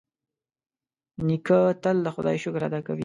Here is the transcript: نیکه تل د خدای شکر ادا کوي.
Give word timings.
نیکه 1.27 1.59
تل 1.83 1.97
د 2.05 2.07
خدای 2.15 2.37
شکر 2.43 2.61
ادا 2.67 2.79
کوي. 2.87 2.99